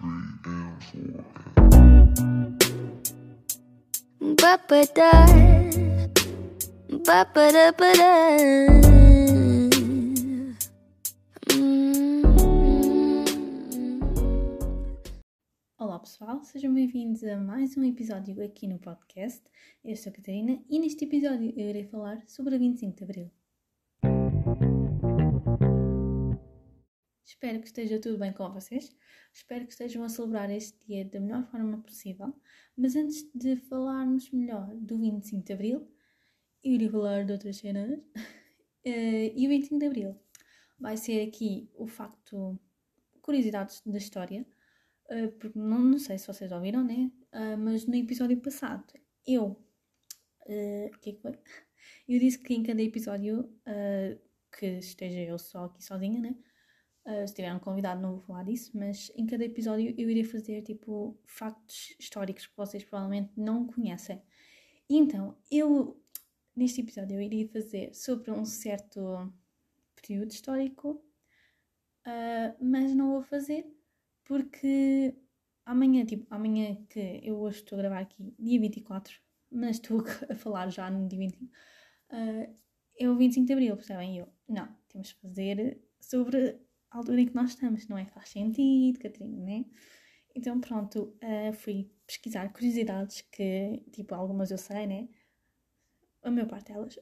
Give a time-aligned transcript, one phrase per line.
[0.00, 0.38] Hum.
[15.76, 19.42] Olá pessoal, sejam bem-vindos a mais um episódio aqui no podcast.
[19.84, 23.37] Eu sou a Catarina e neste episódio eu irei falar sobre a 25 de Abril.
[27.28, 28.90] Espero que esteja tudo bem com vocês.
[29.34, 32.34] Espero que estejam a celebrar este dia da melhor forma possível.
[32.74, 35.92] Mas antes de falarmos melhor do 25 de Abril,
[36.64, 38.00] irei falar de outras cenas.
[38.84, 40.16] Eh, e o 25 de Abril
[40.78, 42.58] vai ser aqui o facto,
[43.20, 44.46] curiosidades da história.
[45.10, 47.10] Uh, porque não, não sei se vocês ouviram, né?
[47.34, 48.86] Uh, mas no episódio passado,
[49.26, 49.60] eu.
[50.46, 51.32] O que é que foi?
[52.08, 53.52] Eu disse que em cada episódio
[54.56, 56.34] que esteja eu só aqui sozinha, né?
[57.26, 60.62] Se tiver um convidado, não vou falar disso, mas em cada episódio eu irei fazer
[60.62, 64.22] tipo factos históricos que vocês provavelmente não conhecem.
[64.90, 66.00] Então, eu
[66.54, 69.32] neste episódio eu iria fazer sobre um certo
[69.94, 71.02] período histórico,
[72.60, 73.66] mas não vou fazer
[74.24, 75.14] porque
[75.64, 79.14] amanhã, tipo, amanhã que eu hoje estou a gravar aqui, dia 24,
[79.50, 82.56] mas estou a falar já no dia 25, uh,
[82.98, 84.18] é o 25 de Abril, percebem?
[84.18, 88.06] Eu, não, temos que fazer sobre altura em que nós estamos, não é?
[88.06, 89.64] Faz sentido, Catarina, né?
[90.34, 95.08] Então, pronto, uh, fui pesquisar curiosidades que, tipo, algumas eu sei, né?
[96.22, 96.98] A maior parte delas,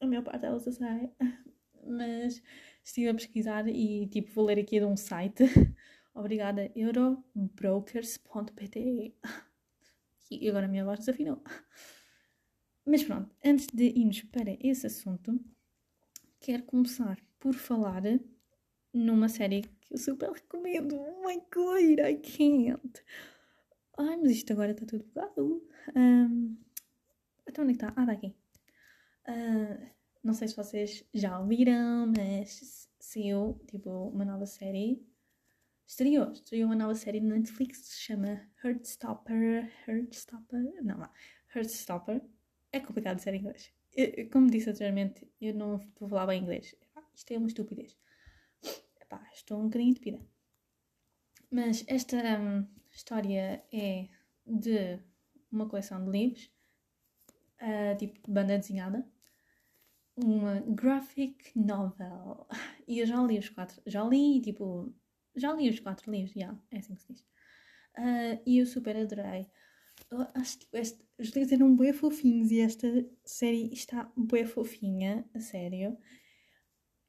[0.00, 1.10] a maior parte delas eu sei,
[1.86, 2.42] mas
[2.84, 5.44] estive a pesquisar e, tipo, vou ler aqui de um site
[6.16, 9.14] Obrigada, eurobrokers.pt.
[10.28, 11.40] E agora a minha voz desafinou.
[12.84, 15.40] Mas pronto, antes de irmos para esse assunto,
[16.40, 18.02] quero começar por falar
[18.96, 20.96] numa série que eu super recomendo.
[20.96, 23.02] Oh my god, I can't.
[23.98, 25.62] Ai, mas isto agora está tudo bugado.
[25.94, 26.56] Um,
[27.46, 27.92] então onde é que está?
[27.96, 28.34] Ah, está aqui.
[29.28, 29.86] Uh,
[30.22, 35.04] não sei se vocês já ouviram, mas se eu, tipo, uma nova série
[35.86, 39.70] estreou, estreou uma nova série na Netflix que se chama Heartstopper.
[39.86, 40.82] Heartstopper?
[40.82, 41.10] Não, não.
[41.54, 42.22] Heartstopper.
[42.72, 43.72] É complicado dizer em inglês.
[43.94, 46.74] Eu, como disse anteriormente, eu não vou falar bem inglês.
[47.14, 47.96] Isto é uma estupidez.
[49.06, 50.20] Epá, estou um bocadinho entupida.
[51.50, 54.08] Mas esta um, história é
[54.44, 54.98] de
[55.50, 56.50] uma coleção de livros,
[57.62, 59.06] uh, tipo de banda desenhada,
[60.16, 62.46] uma graphic novel.
[62.88, 64.94] E eu já li os quatro, já li tipo
[65.34, 67.20] já li os quatro livros, já, yeah, é assim que se diz.
[67.98, 69.50] Uh, e eu super adorei.
[70.10, 72.86] Eu acho que este, os livros eram bem fofinhos e esta
[73.24, 75.98] série está bem fofinha, a sério.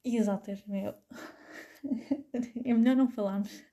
[0.03, 0.95] E atores, meu.
[2.65, 3.63] é melhor não falarmos.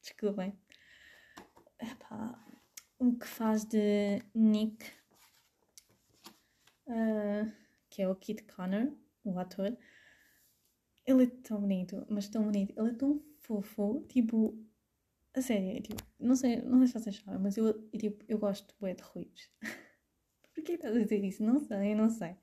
[0.00, 0.58] Desculpem.
[1.78, 2.38] Epá,
[2.98, 4.86] o que faz de Nick,
[6.86, 7.50] uh,
[7.90, 8.92] que é o Kit Connor,
[9.24, 9.76] o ator,
[11.04, 12.72] ele é tão bonito, mas tão bonito.
[12.78, 14.56] Ele é tão fofo, tipo,
[15.34, 18.74] a sério, tipo, não sei, não sei se vocês sabem, mas eu, tipo, eu gosto
[18.80, 19.50] bué de ruivos.
[20.54, 21.42] Porquê estás a dizer isso?
[21.42, 22.36] Não sei, não sei.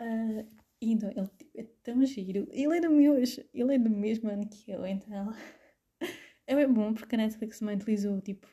[0.00, 0.46] Uh,
[0.80, 2.48] então, ele é tão giro.
[2.50, 5.32] Ele é do meu, ele é do mesmo ano que eu, então
[6.46, 8.46] é bem bom porque a Netflix também utilizou, tipo,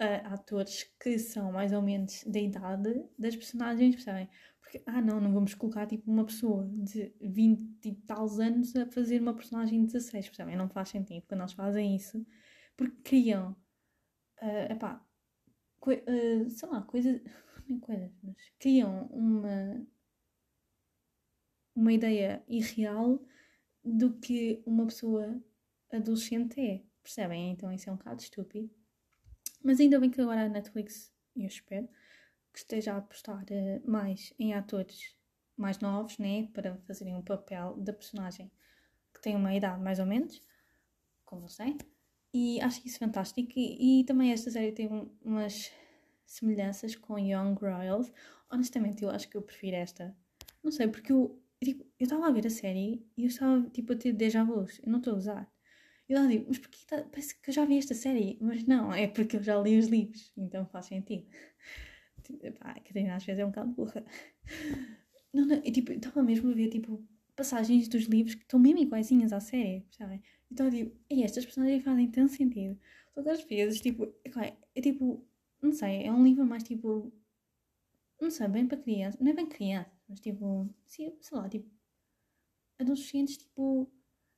[0.00, 4.28] uh, atores que são mais ou menos da idade das personagens, percebem?
[4.60, 8.86] Porque, ah, não, não vamos colocar tipo uma pessoa de 20 e tal anos a
[8.86, 10.56] fazer uma personagem de 16, percebem?
[10.56, 12.24] Não faz sentido quando eles fazem isso,
[12.76, 13.56] porque criam,
[14.42, 15.04] uh, epá,
[15.86, 17.20] uh, sei lá, coisas,
[17.68, 19.86] nem coisas, mas criam uma,
[21.76, 23.22] uma ideia irreal
[23.84, 25.40] do que uma pessoa
[25.92, 27.52] adolescente é, percebem?
[27.52, 28.70] Então isso é um bocado estúpido.
[29.62, 31.88] Mas ainda bem que agora a Netflix, eu espero,
[32.52, 35.14] que esteja a apostar uh, mais em atores
[35.56, 38.50] mais novos, né, para fazerem um papel da personagem
[39.14, 40.40] que tem uma idade mais ou menos,
[41.24, 41.78] como sei,
[42.32, 43.50] e acho isso fantástico.
[43.56, 45.72] E, e também esta série tem um, umas
[46.26, 48.12] semelhanças com Young Royals.
[48.50, 50.14] Honestamente, eu acho que eu prefiro esta.
[50.62, 53.92] Não sei, porque eu tipo, eu estava a ver a série e eu estava tipo
[53.92, 54.66] a ter déjà vu.
[54.82, 55.52] Eu não estou a usar.
[56.08, 58.38] E ela digo, mas porquê tá, parece que eu já vi esta série?
[58.40, 61.26] Mas não, é porque eu já li os livros, então faz sentido.
[62.58, 64.04] Pá, a Catarina às vezes é um bocado burra.
[65.32, 67.04] Não, não, e, tipo, estava mesmo a ver tipo,
[67.36, 70.22] passagens dos livros que estão mesmo iguaizinhas à série, sabem?
[70.50, 72.78] Então eu digo, e estas personagens fazem tanto sentido.
[73.14, 75.26] Só que às vezes, tipo, é, é tipo,
[75.60, 77.12] não sei, é um livro mais tipo,
[78.20, 81.70] não sei, bem para criança, não é bem criança, mas tipo, sei lá, tipo,
[82.78, 83.90] adolescentes, tipo,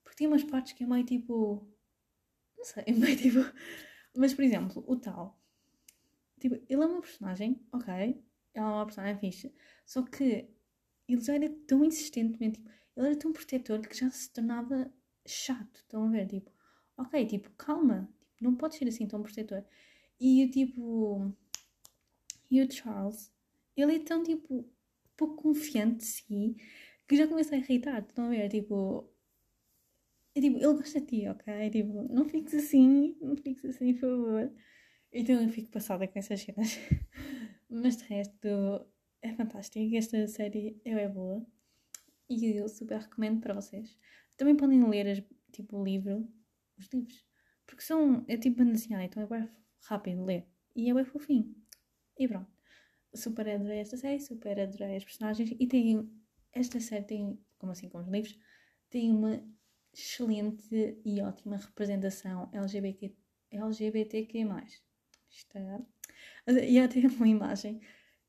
[0.02, 1.66] porque tem umas partes que é meio tipo,
[2.62, 3.40] sei, mas tipo.
[4.16, 5.38] Mas, por exemplo, o tal.
[6.40, 7.94] Tipo, ele é uma personagem, ok.
[8.54, 9.54] Ela é uma personagem fixe.
[9.86, 10.48] Só que
[11.08, 12.60] ele já era tão insistentemente.
[12.60, 14.92] Tipo, ele era tão protetor que já se tornava
[15.26, 15.76] chato.
[15.80, 16.26] Estão a ver?
[16.26, 16.50] Tipo,
[16.96, 18.08] ok, tipo, calma.
[18.36, 19.64] Tipo, não pode ser assim tão protetor.
[20.20, 21.36] E o tipo.
[22.50, 23.32] E o Charles,
[23.76, 24.68] ele é tão tipo.
[25.18, 26.56] Pouco confiante de si
[27.06, 28.00] que já começa a irritar.
[28.02, 28.48] Estão a ver?
[28.48, 29.10] Tipo.
[30.34, 31.70] É, tipo, ele gosta de ti, ok?
[31.70, 34.52] Tipo, não fiques assim, não fiques assim, por favor.
[35.12, 36.78] Então eu fico passada com essas cenas.
[37.68, 38.48] Mas de resto,
[39.22, 39.96] é fantástico.
[39.96, 41.44] Esta série é boa.
[42.28, 43.98] E eu super recomendo para vocês.
[44.36, 45.22] Também podem ler as,
[45.52, 46.28] tipo, o livro,
[46.78, 47.26] os livros.
[47.66, 49.48] Porque são, é tipo banda desenhada, então é bem
[49.82, 50.46] rápido ler.
[50.76, 51.54] E é bem fofinho.
[52.18, 52.57] E pronto.
[53.18, 55.50] Super adorei esta série, super adorei as personagens.
[55.58, 56.10] E tem,
[56.52, 58.38] esta série tem, como assim como os livros,
[58.90, 59.42] tem uma
[59.92, 63.14] excelente e ótima representação LGBT,
[63.50, 64.46] LGBTQ+.
[65.30, 65.80] Está...
[66.62, 67.80] E há até uma imagem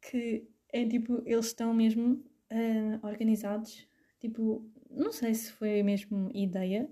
[0.01, 3.87] que é tipo, eles estão mesmo uh, organizados,
[4.19, 6.89] tipo, não sei se foi mesmo ideia,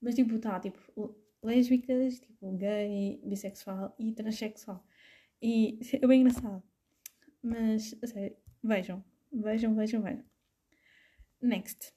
[0.00, 0.78] mas tipo, tá, tipo,
[1.42, 4.84] lésbicas, tipo, gay, bissexual e transexual.
[5.40, 6.62] E é bem engraçado.
[7.44, 10.24] Mas, a sério, vejam, vejam, vejam, vejam.
[11.42, 11.92] Next.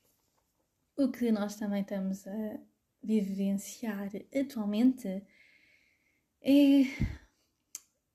[0.98, 2.60] O que nós também estamos a
[3.02, 5.24] vivenciar atualmente
[6.42, 6.82] é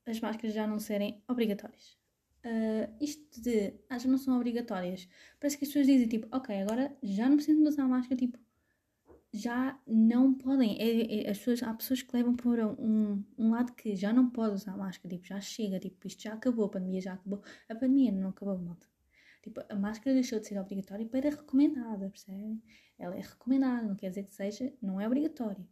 [0.04, 1.96] as máscaras já não serem obrigatórias.
[2.44, 5.08] Uh, isto de ah, já não são obrigatórias,
[5.40, 8.38] parece que as pessoas dizem tipo, ok, agora já não precisam de usar máscara, tipo,
[9.32, 10.78] já não podem.
[10.80, 14.28] É, é, as pessoas, há pessoas que levam por um, um lado que já não
[14.30, 17.42] pode usar máscara, tipo, já chega, tipo, isto já acabou, a pandemia já acabou.
[17.68, 18.86] A pandemia não acabou, malta.
[19.42, 22.62] Tipo, a máscara deixou de ser obrigatória para recomendada, percebem?
[22.98, 25.66] Ela é recomendada, não quer dizer que seja, não é obrigatória.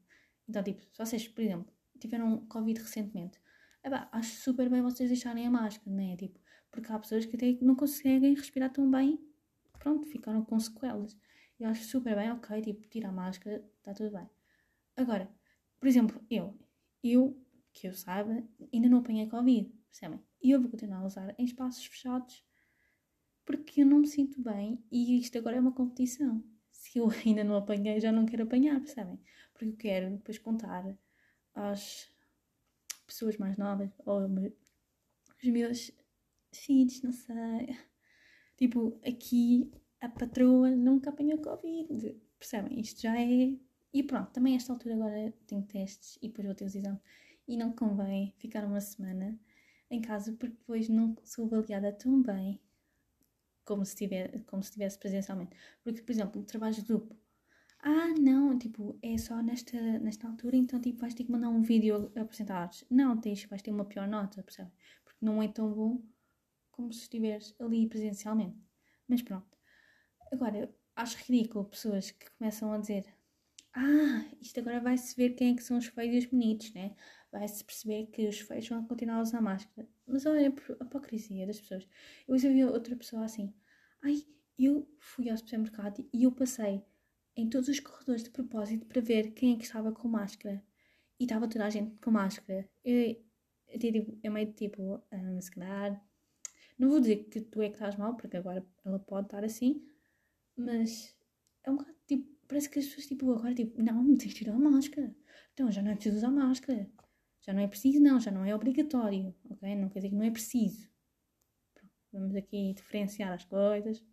[0.49, 3.39] Então, tipo, se vocês, por exemplo, tiveram Covid recentemente,
[3.85, 6.17] epá, acho super bem vocês deixarem a máscara, né?
[6.17, 6.41] Tipo,
[6.71, 9.21] porque há pessoas que até não conseguem respirar tão bem,
[9.79, 11.17] pronto, ficaram com sequelas.
[11.61, 14.29] Eu acho super bem, ok, tipo, tira a máscara, está tudo bem.
[14.97, 15.31] Agora,
[15.79, 16.59] por exemplo, eu,
[17.05, 17.39] eu,
[17.73, 18.43] que eu saiba,
[18.73, 20.21] ainda não apanhei Covid, percebem?
[20.43, 22.43] E eu vou continuar a usar em espaços fechados
[23.45, 26.43] porque eu não me sinto bem e isto agora é uma competição.
[26.71, 29.21] Se eu ainda não apanhei, já não quero apanhar, percebem?
[29.53, 30.97] Porque eu quero depois contar
[31.55, 32.09] às
[33.07, 35.91] pessoas mais novas ou os meus
[36.53, 37.77] filhos, não sei.
[38.57, 39.71] Tipo, aqui
[40.01, 42.17] a patroa nunca apanhou Covid.
[42.39, 42.81] Percebem?
[42.81, 43.57] Isto já é.
[43.93, 47.01] E pronto, também a esta altura agora tenho testes e depois vou ter os exames.
[47.47, 49.39] E não convém ficar uma semana
[49.91, 52.61] em casa porque depois não sou avaliada tão bem
[53.65, 55.57] como se, tiver, como se estivesse presencialmente.
[55.83, 57.17] Porque, por exemplo, trabalhos de grupo.
[57.83, 61.63] Ah, não, tipo, é só nesta, nesta altura, então tipo, vais ter que mandar um
[61.63, 64.71] vídeo a apresentar Não, tens, vais ter uma pior nota, percebe?
[65.05, 66.03] Porque não é tão bom
[66.73, 68.59] como se estiveres ali presencialmente.
[69.09, 69.50] Mas pronto.
[70.31, 73.05] Agora, acho ridículo pessoas que começam a dizer
[73.75, 76.95] ah, isto agora vai-se ver quem é que são os feios e os bonitos, né?
[77.31, 79.89] Vai-se perceber que os feios vão continuar a usar máscara.
[80.07, 81.87] Mas olha a hipocrisia das pessoas.
[82.27, 83.55] Eu já vi outra pessoa assim.
[84.03, 84.25] Ai,
[84.59, 86.85] eu fui ao supermercado e eu passei
[87.37, 90.63] em todos os corredores de propósito para ver quem é que estava com máscara.
[91.19, 92.69] E estava toda a gente com máscara.
[92.85, 93.17] Eu,
[94.23, 96.05] eu, meio tipo, um, se calhar.
[96.79, 99.87] Não vou dizer que tu é que estás mal, porque agora ela pode estar assim,
[100.61, 101.17] mas
[101.65, 104.55] é um bocado tipo, parece que as pessoas tipo, agora tipo, não, tens de tirar
[104.55, 105.15] a máscara.
[105.53, 106.91] Então já não é preciso usar máscara.
[107.43, 109.75] Já não é preciso, não, já não é obrigatório, ok?
[109.75, 110.89] Não quer dizer que não é preciso.
[111.75, 114.05] Pronto, vamos aqui diferenciar as coisas,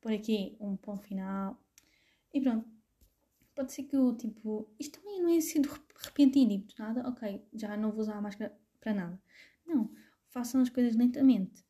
[0.00, 1.62] pôr aqui um ponto final
[2.32, 2.68] e pronto.
[3.54, 7.76] Pode ser que eu, tipo, isto também não é sendo repentino, tipo, nada, ok, já
[7.76, 9.22] não vou usar a máscara para nada.
[9.66, 9.92] Não,
[10.28, 11.62] façam as coisas lentamente.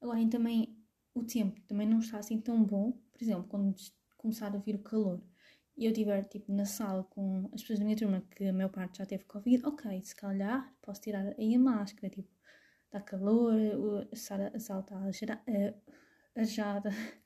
[0.00, 0.76] Agora, também
[1.14, 2.98] o tempo também não está assim tão bom.
[3.12, 3.74] Por exemplo, quando
[4.16, 5.20] começar a vir o calor
[5.76, 8.68] e eu estiver tipo na sala com as pessoas da minha turma que a maior
[8.70, 12.30] parte já teve Covid, ok, se calhar posso tirar aí a máscara, tipo,
[12.86, 13.54] está calor,
[14.12, 14.96] a sala, a sala está
[16.36, 16.90] arejada.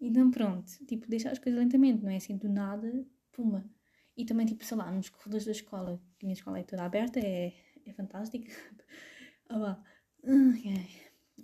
[0.00, 3.68] Então pronto, tipo, deixar as coisas lentamente, não é assim do nada, puma.
[4.16, 6.84] E também, tipo, sei lá, nos corredores da escola, que a minha escola é toda
[6.84, 7.52] aberta, é,
[7.84, 8.46] é fantástico.
[9.48, 9.84] ah, lá.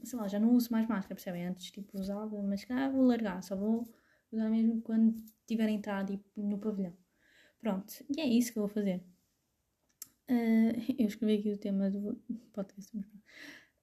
[0.04, 1.46] Sei lá, já não uso mais máscara, percebem?
[1.46, 3.88] Antes, tipo, usava, mas cá vou largar, só vou
[4.30, 6.96] usar mesmo quando tiver entrado tipo, no pavilhão.
[7.60, 9.02] Pronto, e é isso que eu vou fazer.
[10.28, 12.14] Uh, eu escrevi aqui o tema do
[12.52, 12.96] podcast.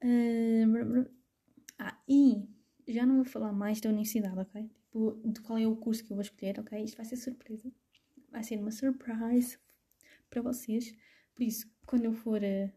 [0.04, 1.10] Uh,
[1.80, 2.48] ah, e
[2.88, 4.70] já não vou falar mais da universidade, ok?
[4.70, 6.84] Tipo, de qual é o curso que eu vou escolher, ok?
[6.84, 7.72] Isto vai ser surpresa.
[8.30, 9.58] Vai ser uma surprise
[10.30, 10.96] para vocês.
[11.34, 12.72] Por isso, quando eu for, a,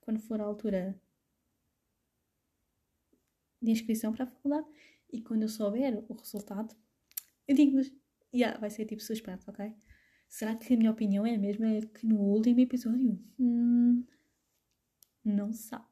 [0.00, 0.98] quando for a altura
[3.60, 4.66] de inscrição para a faculdade
[5.12, 6.74] e quando eu souber o resultado,
[7.46, 7.92] eu digo-vos,
[8.34, 9.72] yeah, vai ser tipo suspense, ok?
[10.28, 13.18] Será que a minha opinião é a mesma que no último episódio?
[13.38, 14.04] Hum,
[15.24, 15.86] não se sabe.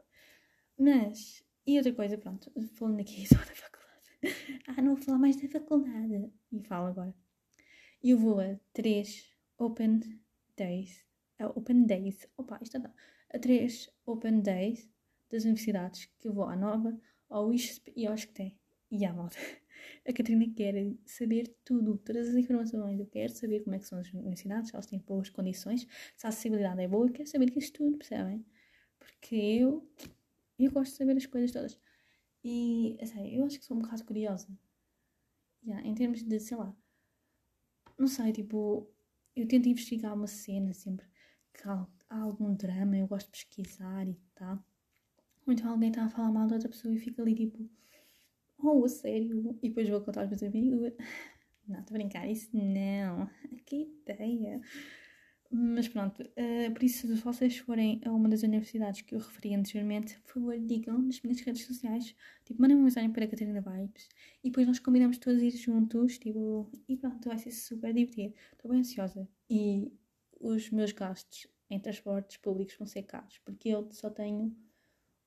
[0.79, 4.65] Mas, e outra coisa, pronto, falando aqui só da faculdade.
[4.67, 6.33] ah, não vou falar mais da faculdade.
[6.53, 7.15] E falo agora.
[8.03, 10.01] Eu vou a três Open
[10.57, 11.05] Days.
[11.39, 12.29] A Open Days.
[12.37, 12.93] Opa, isto dá.
[13.31, 14.91] A três Open Days
[15.31, 18.57] das universidades que eu vou à Nova, ao ISP e ao SCTE.
[18.91, 19.37] E à moda.
[20.09, 22.99] A Catarina quer saber tudo, todas as informações.
[22.99, 26.27] Eu quero saber como é que são as universidades, se elas têm boas condições, se
[26.27, 27.07] a acessibilidade é boa.
[27.07, 28.45] Eu quero saber isso tudo, percebem?
[28.99, 29.89] Porque eu,
[30.59, 31.79] eu gosto de saber as coisas todas.
[32.43, 34.49] E, assim, eu acho que sou um bocado curiosa.
[35.67, 36.77] Yeah, em termos de, sei lá,
[37.99, 38.91] não sei, tipo,
[39.35, 41.07] eu tento investigar uma cena sempre
[41.55, 44.63] que há, há algum drama, eu gosto de pesquisar e tal.
[45.47, 47.69] Ou então alguém está a falar mal de outra pessoa e fica ali tipo,
[48.59, 49.59] oh, sério?
[49.63, 50.93] E depois vou contar aos meus amigos.
[51.67, 53.27] Não, estou a brincar, isso não.
[53.65, 54.61] Que ideia.
[55.51, 59.55] Mas pronto, uh, por isso, se vocês forem a uma das universidades que eu referi
[59.55, 63.61] anteriormente, por favor, digam nas minhas redes sociais, tipo, mandem uma mensagem para a Catarina
[63.61, 64.09] Vibes
[64.43, 68.35] e depois nós combinamos todos ir juntos, tipo, e pronto, vai ser super divertido.
[68.53, 69.29] Estou bem ansiosa.
[69.49, 69.93] E
[70.41, 74.55] os meus gastos em transportes públicos vão ser caros, porque eu só tenho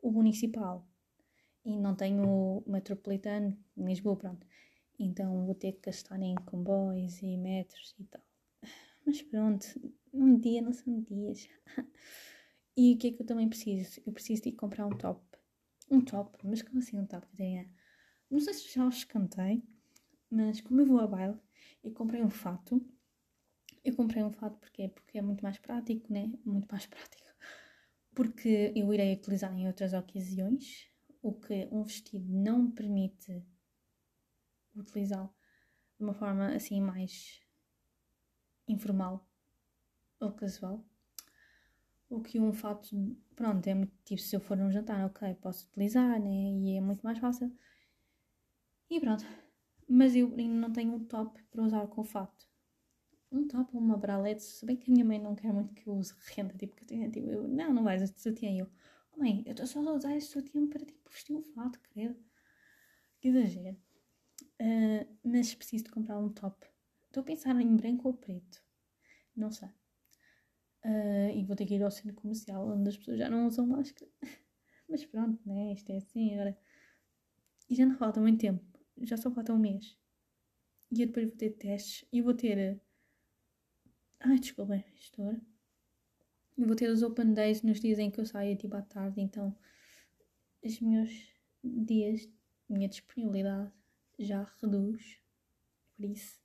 [0.02, 0.88] o municipal
[1.66, 4.48] e não tenho o metropolitano em Lisboa, pronto.
[5.00, 8.22] Então vou ter que gastar em comboios e metros e tal.
[9.06, 9.66] Mas pronto,
[10.14, 11.48] um dia não são dias.
[12.76, 14.02] e o que é que eu também preciso?
[14.06, 15.22] Eu preciso de comprar um top.
[15.90, 16.38] Um top?
[16.46, 17.70] Mas como assim um top, Catarina?
[18.30, 19.64] Não sei se já os cantei,
[20.30, 21.38] mas como eu vou a baile,
[21.84, 22.82] eu comprei um fato.
[23.84, 26.32] Eu comprei um fato porque, porque é muito mais prático, né?
[26.46, 27.27] Muito mais prático.
[28.18, 30.90] Porque eu irei utilizar em outras ocasiões,
[31.22, 33.46] o que um vestido não permite
[34.76, 35.32] utilizá-lo
[36.00, 37.40] de uma forma assim mais
[38.68, 39.24] informal
[40.20, 40.84] ou casual.
[42.10, 42.98] O que um fato,
[43.36, 46.54] pronto, é muito tipo, se eu for num jantar, ok, posso utilizar, né?
[46.54, 47.56] E é muito mais fácil.
[48.90, 49.24] E pronto.
[49.88, 52.47] Mas eu ainda não tenho um top para usar com o fato.
[53.32, 55.88] Um top ou uma bralete, se bem que a minha mãe não quer muito que
[55.88, 58.50] eu use renda, tipo, que eu tenho, tipo, eu, não, não vais este sutiã.
[58.52, 58.70] Eu,
[59.14, 62.18] oh, mãe, eu estou só a usar este sutiã para, tipo, vestir um fato, credo.
[63.20, 63.78] Que exagero.
[64.62, 66.66] Uh, mas preciso de comprar um top.
[67.08, 68.64] Estou a pensar em branco ou preto.
[69.36, 69.70] Não sei.
[70.86, 73.68] Uh, e vou ter que ir ao centro comercial onde as pessoas já não usam
[73.68, 74.10] máscara.
[74.90, 75.74] Mas pronto, né?
[75.74, 76.58] Isto é assim agora.
[77.70, 78.64] E já não falta muito tempo.
[79.02, 79.98] Já só falta um mês.
[80.92, 82.08] E eu depois vou ter testes.
[82.12, 82.82] E vou ter.
[84.20, 85.40] Ai, desculpa, estou.
[86.58, 89.22] Eu vou ter os open days nos dias em que eu saio tipo à tarde.
[89.22, 89.56] Então,
[90.64, 91.12] os meus
[91.64, 92.28] dias,
[92.68, 93.72] minha disponibilidade
[94.20, 95.20] já reduz.
[95.96, 96.40] Por isso.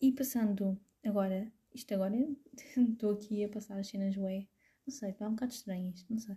[0.00, 2.16] E passando agora isto agora
[2.56, 4.48] estou aqui a passar as cenas ué.
[4.86, 6.36] Não sei, está um bocado estranho isto, não sei.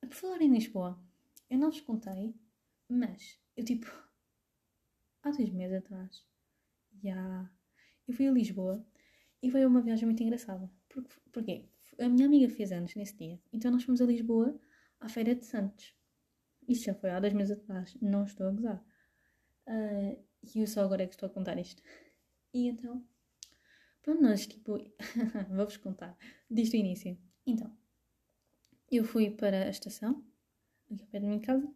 [0.00, 0.98] Por falar em Lisboa,
[1.50, 2.34] eu não vos contei,
[2.88, 3.86] mas eu tipo,
[5.22, 6.24] há dois meses atrás,
[7.02, 7.50] já,
[8.06, 8.84] eu fui a Lisboa
[9.42, 10.70] e foi uma viagem muito engraçada.
[10.88, 11.64] Por, porquê?
[11.98, 14.58] A minha amiga fez anos nesse dia, então nós fomos a Lisboa
[15.00, 15.94] à Feira de Santos.
[16.68, 18.84] Isto já foi há dois meses atrás, não estou a gozar.
[19.66, 20.18] Uh,
[20.54, 21.82] e eu só agora é que estou a contar isto.
[22.54, 23.04] E então,
[24.02, 24.78] Pronto, nós, tipo,
[25.48, 26.18] vou-vos contar,
[26.50, 27.16] desde o início.
[27.46, 27.72] Então,
[28.90, 30.24] eu fui para a estação,
[30.90, 31.72] aqui ao pé da minha casa.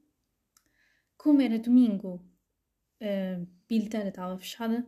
[1.17, 2.21] Como era domingo,
[3.01, 4.85] a bilheteira estava fechada.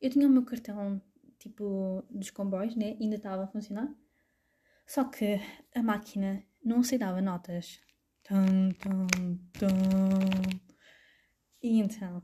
[0.00, 1.00] Eu tinha o meu cartão,
[1.38, 2.96] tipo, dos comboios, né?
[3.00, 3.94] Ainda estava a funcionar.
[4.86, 5.40] Só que
[5.74, 7.80] a máquina não aceitava notas.
[8.22, 10.60] Tum, tum, tum.
[11.62, 12.22] E então,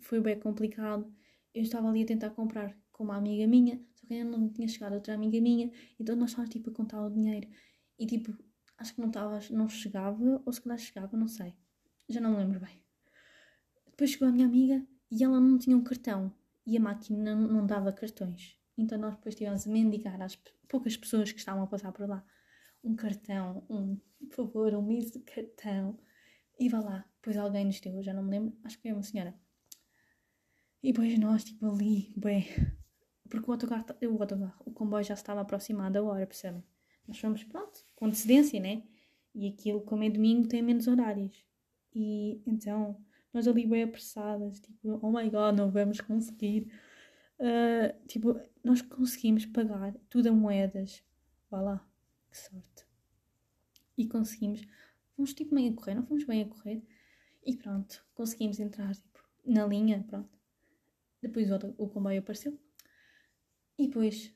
[0.00, 1.12] foi bem complicado.
[1.54, 4.66] Eu estava ali a tentar comprar com uma amiga minha, só que ainda não tinha
[4.66, 5.70] chegado outra amiga minha,
[6.00, 7.46] então nós estávamos tipo a contar o dinheiro
[7.98, 8.34] e tipo,
[8.78, 11.54] acho que não estava, não chegava, ou se calhar chegava, não sei,
[12.08, 12.82] já não me lembro bem.
[13.90, 16.32] Depois chegou a minha amiga e ela não tinha um cartão
[16.66, 20.36] e a máquina não, dava cartões, então nós depois tivemos a mendigar às
[20.68, 22.24] poucas pessoas que estavam a passar por lá
[22.86, 23.96] um cartão, um,
[24.28, 25.98] por favor, um mês de cartão.
[26.58, 29.02] E vá lá, depois alguém nos deu, já não me lembro, acho que foi uma
[29.02, 29.34] senhora.
[30.82, 32.46] E depois nós, tipo, ali, bem,
[33.28, 36.64] porque o autocarro, o autocarro, o comboio já estava aproximado da hora, percebem?
[37.06, 38.84] Nós fomos, pronto, com antecedência, né?
[39.34, 41.44] E aquilo, como é domingo, tem menos horários.
[41.94, 43.04] E então,
[43.36, 46.72] nós ali bem apressadas, tipo, oh my god, não vamos conseguir.
[47.38, 51.04] Uh, tipo, nós conseguimos pagar tudo a moedas.
[51.50, 51.86] Vá lá,
[52.30, 52.86] que sorte.
[53.98, 54.62] E conseguimos.
[55.14, 56.82] Fomos tipo meio a correr, não fomos bem a correr.
[57.44, 60.38] E pronto, conseguimos entrar tipo, na linha, pronto.
[61.20, 62.58] Depois o, o comboio apareceu.
[63.78, 64.34] E depois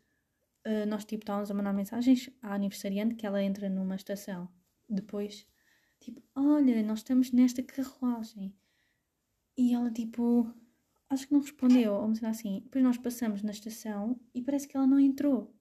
[0.67, 4.47] uh, nós tipo estávamos a mandar mensagens à aniversariante que ela entra numa estação.
[4.87, 5.47] Depois,
[6.01, 8.55] tipo, olha, nós estamos nesta carruagem.
[9.61, 10.51] E ela tipo,
[11.11, 12.61] acho que não respondeu, ou seja assim.
[12.65, 15.55] Depois nós passamos na estação e parece que ela não entrou.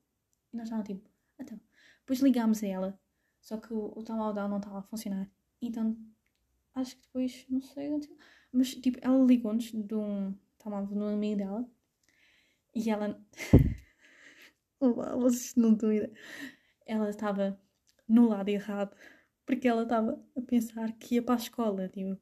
[0.53, 1.59] E nós estávamos tipo, então.
[1.99, 2.99] Depois ligámos a ela,
[3.41, 5.29] só que o, o dela não estava a funcionar.
[5.61, 5.97] Então,
[6.73, 7.89] acho que depois, não sei,
[8.53, 11.69] mas tipo, ela ligou-nos de um telemóvel no amigo dela
[12.73, 13.21] e ela.
[14.81, 16.09] Uau, vocês não dúvida.
[16.85, 17.59] Ela estava
[18.07, 18.95] no lado errado
[19.45, 21.89] porque ela estava a pensar que ia para a escola.
[21.89, 22.17] Tipo,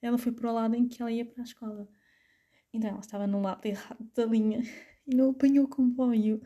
[0.00, 1.88] ela foi para o lado em que ela ia para a escola.
[2.72, 4.60] Então ela estava no lado errado da linha
[5.06, 6.42] e não apanhou o comboio.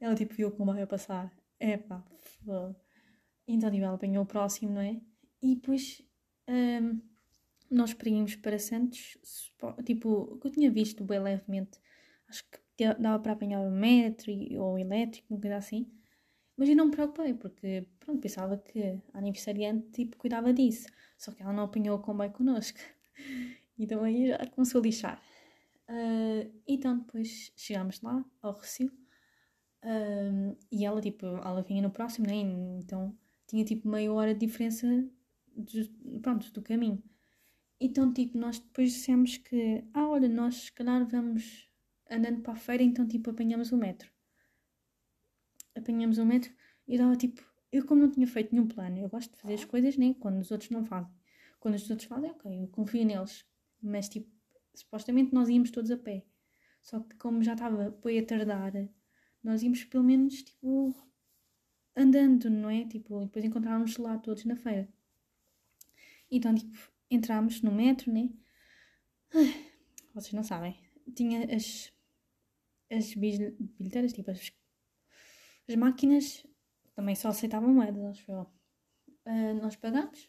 [0.00, 1.32] Ela tipo viu o comboio passar.
[1.60, 2.04] É pá,
[3.46, 5.00] Então tipo, ela apanhou o próximo, não é?
[5.40, 6.02] E depois
[6.48, 7.00] um,
[7.70, 9.16] nós pedimos para Santos,
[9.84, 11.78] tipo, que eu tinha visto bem levemente,
[12.28, 12.58] acho que
[12.98, 15.90] dava para apanhar o metro ou o elétrico, uma coisa assim.
[16.62, 18.80] Mas eu não me preocupei, porque, pronto, pensava que
[19.12, 20.86] a aniversariante, tipo, cuidava disso.
[21.18, 22.78] Só que ela não apanhou o comboio connosco.
[23.76, 25.20] Então aí já começou a lixar.
[25.88, 28.92] Uh, então depois chegámos lá, ao Recio.
[29.82, 32.34] Uh, e ela, tipo, ela vinha no próximo, né?
[32.34, 34.86] Então tinha, tipo, meia hora de diferença,
[35.56, 35.90] de,
[36.20, 37.02] pronto, do caminho.
[37.80, 41.68] Então, tipo, nós depois dissemos que, ah, olha, nós se calhar vamos
[42.08, 44.11] andando para a feira, então, tipo, apanhamos o metro.
[45.74, 46.52] Apanhamos o metro
[46.86, 49.64] e dava, tipo, eu como não tinha feito nenhum plano, eu gosto de fazer as
[49.64, 51.10] coisas, nem né, quando os outros não fazem.
[51.58, 53.46] Quando os outros fazem, ok, eu confio neles.
[53.80, 54.30] Mas, tipo,
[54.74, 56.24] supostamente nós íamos todos a pé.
[56.82, 58.72] Só que como já estava foi a tardar,
[59.42, 60.94] nós íamos pelo menos, tipo,
[61.96, 62.84] andando, não é?
[62.86, 64.88] Tipo, depois encontrávamos lá todos na feira.
[66.30, 66.76] Então, tipo,
[67.10, 68.30] entrámos no metro, né?
[70.14, 70.76] Vocês não sabem.
[71.14, 71.92] Tinha as,
[72.90, 74.52] as bilheteiras, tipo, as,
[75.68, 76.46] as máquinas
[76.94, 78.46] também só aceitavam moedas, acho eu.
[79.26, 80.28] Uh, nós pagámos,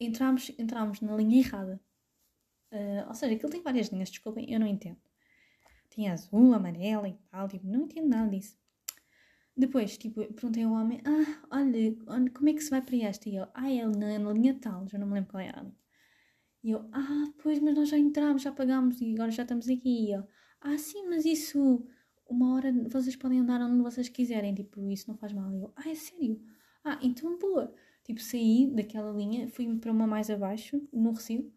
[0.00, 1.80] entramos, entramos na linha errada.
[2.72, 4.98] Uh, ou seja, aquilo tem várias linhas, desculpem, eu não entendo.
[5.90, 8.58] Tinha azul, amarela e tal, tipo, não entendo nada disso.
[9.56, 13.28] Depois, tipo, perguntei ao homem, ah, olha, como é que se vai para esta?
[13.28, 15.62] E eu, ah, é na, na linha tal, já não me lembro qual é a
[15.62, 15.76] linha.
[16.62, 20.10] E eu, ah, pois, mas nós já entramos, já pagámos e agora já estamos aqui.
[20.10, 20.24] E eu,
[20.60, 21.84] ah, sim, mas isso,
[22.28, 25.52] uma hora vocês podem andar onde vocês quiserem, tipo, isso não faz mal.
[25.52, 26.40] E eu, ah, é sério?
[26.84, 27.74] Ah, então boa.
[28.04, 31.52] Tipo, saí daquela linha, fui para uma mais abaixo, no Recio,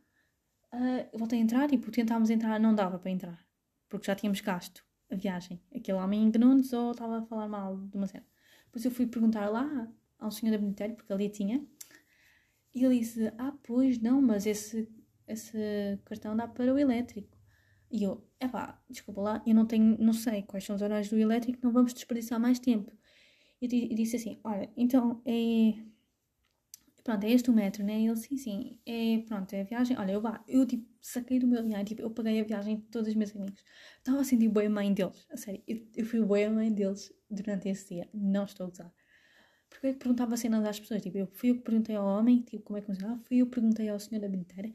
[0.73, 3.45] uh, voltei a entrar, tipo, tentámos entrar, não dava para entrar,
[3.88, 5.62] porque já tínhamos gasto a viagem.
[5.73, 8.25] Aquele homem enganou-nos ou estava a falar mal de uma cena.
[8.65, 11.65] Depois eu fui perguntar lá ao senhor da bilheteira, porque ali tinha,
[12.73, 14.89] e ele disse, ah, pois, não, mas esse,
[15.27, 15.57] esse
[16.05, 17.38] cartão dá para o elétrico.
[17.89, 21.10] E eu, é pá, desculpa lá, eu não tenho, não sei quais são os horários
[21.10, 22.91] do elétrico, não vamos desperdiçar mais tempo.
[23.62, 25.75] E disse assim, olha, então é
[27.04, 27.99] pronto, é este o metro, né?
[27.99, 29.97] E ele, sim, sim, é, pronto, é a viagem.
[29.97, 32.84] Olha, eu vá, eu, tipo, saquei do meu dinheiro, tipo, eu paguei a viagem de
[32.84, 33.63] todos os meus amigos.
[33.97, 37.69] Estava a sentir boa mãe deles, a sério, eu, eu fui boa mãe deles durante
[37.69, 38.93] esse dia, não estou a usar.
[39.69, 42.63] Porque eu perguntava cenas às pessoas, tipo, eu fui eu que perguntei ao homem, tipo,
[42.63, 44.71] como é que funcionava, fui eu que perguntei ao senhor da bilheteira,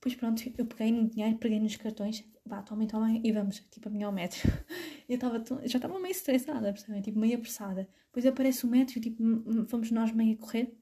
[0.00, 3.88] Pois pronto, eu peguei no dinheiro, peguei nos cartões, vá, tomem, tomem e vamos, tipo,
[3.88, 4.40] a minha ao metro.
[5.08, 7.02] Eu estava, já estava meio estressada, percebem?
[7.02, 7.88] Tipo, meio apressada.
[8.06, 9.22] Depois aparece o metro e, tipo,
[9.66, 10.80] vamos nós meio a correr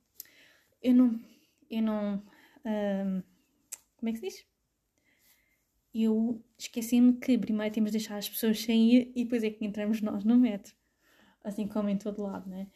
[0.83, 1.21] eu não.
[1.71, 2.23] Eu não.
[2.65, 3.23] Um,
[3.97, 4.47] como é que se diz?
[5.95, 10.01] Eu esqueci-me que primeiro temos de deixar as pessoas sair e depois é que entramos
[10.01, 10.75] nós no metro.
[11.43, 12.69] Assim como em todo lado, né?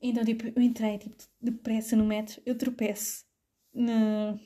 [0.00, 3.24] Então, tipo, eu entrei tipo, depressa no metro, eu tropeço
[3.72, 4.38] no,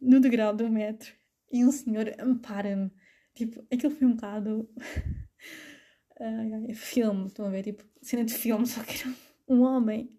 [0.00, 1.12] no degrau do metro
[1.52, 2.90] e um senhor ampara-me.
[3.34, 4.68] Tipo, aquilo foi um bocado.
[6.20, 7.64] uh, filme, estão a ver?
[7.64, 9.14] Tipo, cena de filme, só que era
[9.48, 10.10] um homem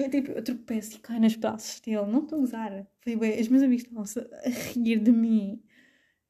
[0.00, 2.86] eu, tipo, eu tropeço e caio nos braços dele, não estou a usar.
[3.00, 4.04] Foi bem, os meus amigos estavam
[4.44, 5.62] a rir de mim.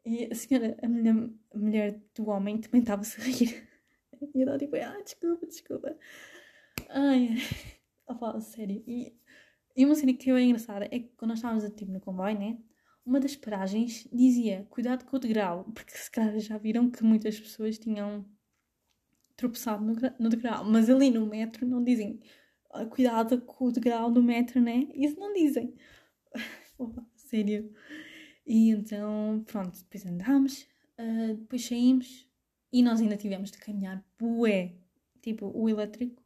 [0.04, 3.68] E a senhora, a mulher, a mulher do homem, também estava-se a rir.
[4.34, 5.98] E eu estava tipo, ah, desculpa, desculpa.
[6.90, 7.36] Ai,
[8.18, 8.84] falo sério.
[8.86, 9.18] E,
[9.76, 12.38] e uma cena que eu é engraçada é que quando nós estávamos tipo, no comboio,
[12.38, 12.58] né?
[13.04, 17.38] Uma das paragens dizia, cuidado com o degrau, porque se calhar já viram que muitas
[17.40, 18.24] pessoas tinham
[19.36, 22.20] tropeçado no, no degrau, mas ali no metro não dizem
[22.90, 24.86] cuidado com o degrau do metro, né?
[24.94, 25.74] Isso não dizem.
[26.78, 27.72] Opa, sério.
[28.46, 30.62] E então, pronto, depois andámos,
[30.98, 32.28] uh, depois saímos
[32.72, 34.76] E nós ainda tivemos de caminhar bué,
[35.22, 36.22] tipo, o elétrico,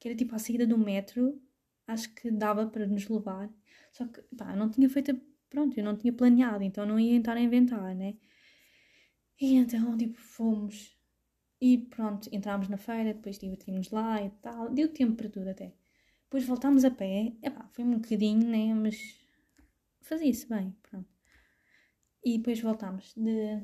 [0.00, 1.40] que era tipo a saída do metro,
[1.86, 3.50] acho que dava para nos levar.
[3.92, 5.18] Só que, pá, não tinha feito,
[5.48, 8.16] pronto, eu não tinha planeado, então não ia estar a inventar, né?
[9.40, 10.96] E então, tipo, fomos.
[11.60, 14.70] E pronto, entrámos na feira, depois divertimos lá e tal.
[14.70, 15.74] Deu tempo para tudo até.
[16.24, 17.32] Depois voltámos a pé.
[17.42, 18.74] Epá, foi um bocadinho, né?
[18.74, 19.18] Mas
[20.02, 21.08] fazia-se bem, pronto.
[22.24, 23.62] E depois voltámos de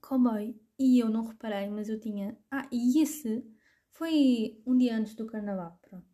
[0.00, 0.58] comboio.
[0.78, 2.36] E eu não reparei, mas eu tinha.
[2.50, 3.44] Ah, e esse
[3.90, 6.09] foi um dia antes do carnaval, pronto.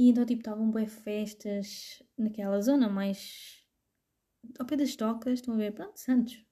[0.00, 3.62] E então, tipo, estavam bem festas naquela zona mais.
[4.58, 5.74] ao pé das tocas, estão a ver?
[5.74, 6.42] Pronto, Santos.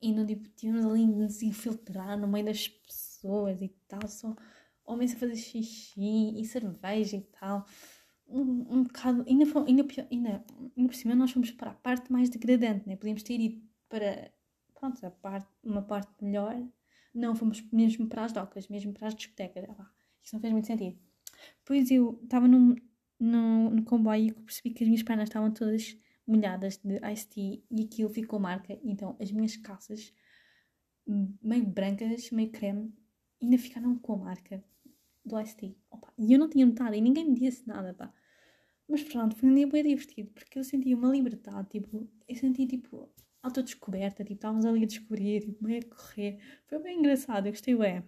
[0.00, 4.36] E então, tipo, tínhamos ali de nos infiltrar no meio das pessoas e tal, só
[4.84, 7.66] homens a fazer xixi e cerveja e tal.
[8.28, 9.24] Um, um bocado.
[9.28, 10.44] Ainda, ainda, ainda,
[10.76, 12.94] ainda por cima, nós fomos para a parte mais degradante, né?
[12.94, 14.32] Podíamos ter ido para
[14.72, 16.64] pronto, a parte, uma parte melhor.
[17.12, 19.64] Não, fomos mesmo para as docas, mesmo para as discotecas.
[19.68, 19.90] Ah,
[20.22, 21.11] isso não fez muito sentido.
[21.58, 22.76] Depois eu estava no,
[23.18, 27.84] no, comboio e percebi que as minhas pernas estavam todas molhadas de Ice Tea e
[27.84, 28.78] aquilo ficou marca.
[28.82, 30.12] Então as minhas calças,
[31.06, 32.92] meio brancas, meio creme,
[33.40, 34.64] ainda ficaram com a marca
[35.24, 35.74] do Ice Tea.
[35.90, 38.12] Opa, e eu não tinha notado e ninguém me disse nada, pá.
[38.88, 42.66] Mas pronto, foi um dia bem divertido porque eu senti uma liberdade, tipo, eu senti
[42.66, 43.08] tipo
[43.42, 46.38] autodescoberta, tipo, estávamos ali a descobrir, tipo, meio a correr.
[46.66, 48.02] Foi bem engraçado, eu gostei bem.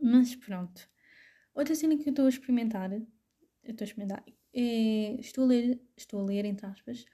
[0.00, 0.88] Mas pronto.
[1.56, 3.06] Outra cena que eu estou a experimentar, eu
[3.64, 7.04] estou a experimentar, é, estou a ler, estou a ler, entre aspas,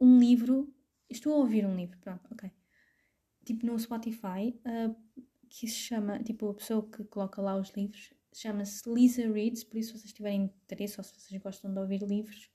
[0.00, 0.74] um livro,
[1.08, 2.50] estou a ouvir um livro, pronto, ok.
[3.44, 4.96] Tipo no Spotify, uh,
[5.48, 9.76] que se chama, tipo, a pessoa que coloca lá os livros, chama-se Lisa Reads, por
[9.76, 12.50] isso se vocês tiverem interesse ou se vocês gostam de ouvir livros,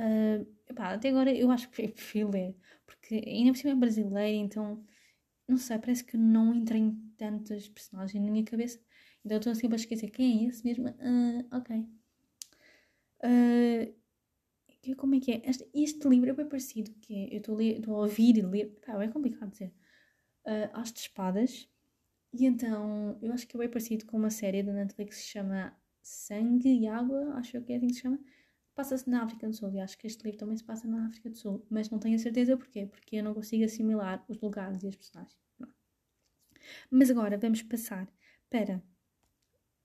[0.00, 2.56] Uh, até agora eu acho que prefiro ler,
[2.86, 4.82] porque ainda por cima é brasileiro, então
[5.46, 8.80] não sei, parece que não entrei em tantas personagens na minha cabeça,
[9.24, 10.88] então estou sempre a esquecer quem é esse mesmo.
[10.88, 11.76] Uh, ok.
[13.24, 14.00] Uh,
[14.96, 15.42] como é que é?
[15.44, 18.78] Este, este, livro é bem parecido, que é, eu estou a, a ouvir e ler,
[18.84, 19.72] pá, é complicado dizer.
[20.46, 21.68] Uh, As de Espadas,
[22.32, 25.28] e então eu acho que é bem parecido com uma série da Netflix que se
[25.28, 28.18] chama Sangue e Água, acho que é assim que se chama
[28.74, 31.28] passa-se na África do Sul, e acho que este livro também se passa na África
[31.28, 34.82] do Sul, mas não tenho a certeza porquê, porque eu não consigo assimilar os lugares
[34.82, 35.38] e as personagens.
[35.58, 35.68] Não.
[36.90, 38.08] Mas agora vamos passar
[38.48, 38.82] para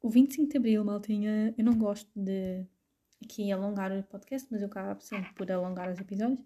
[0.05, 1.51] o 25 de Abril, maltinha.
[1.57, 2.63] Eu não gosto de
[3.23, 6.45] aqui alongar o podcast, mas eu acabo sempre por alongar os episódios.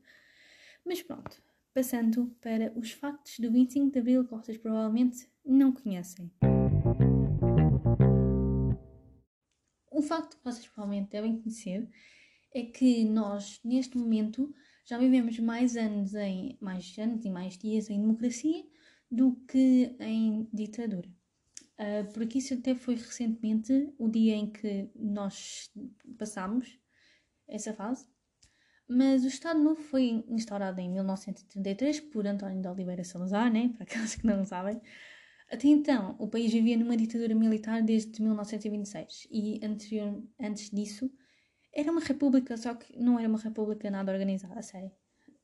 [0.86, 1.44] Mas pronto,
[1.74, 6.32] passando para os factos do 25 de Abril que vocês provavelmente não conhecem.
[9.92, 11.90] Um facto que vocês provavelmente devem conhecer
[12.56, 17.90] é que nós, neste momento, já vivemos mais anos em mais anos e mais dias
[17.90, 18.64] em democracia
[19.12, 21.19] do que em ditadura.
[21.80, 25.72] Uh, porque isso até foi recentemente o dia em que nós
[26.18, 26.78] passámos
[27.48, 28.06] essa fase.
[28.88, 33.70] Mas o Estado Novo foi instaurado em 1933 por António de Oliveira Salazar, né?
[33.78, 34.82] para aqueles que não sabem.
[35.50, 41.10] Até então, o país vivia numa ditadura militar desde 1926 e anterior, antes disso
[41.74, 44.92] era uma república, só que não era uma república nada organizada, a sério.